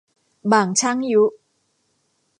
[0.51, 1.23] บ่างช่างยุ